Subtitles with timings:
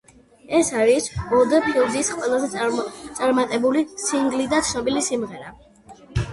[0.59, 2.49] ეს არის ოლდფილდის ყველაზე
[3.21, 5.57] წარმატებული სინგლი და ცნობილი სიმღერა.